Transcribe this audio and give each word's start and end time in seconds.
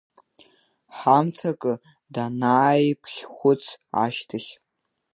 Ҳамҭакы 0.97 1.73
данааиԥхьхәыц 2.13 3.63
ашьҭахь… 4.03 4.49